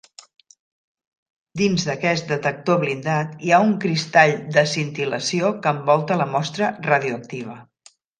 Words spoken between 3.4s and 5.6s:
hi ha un cristall d'escintil·lació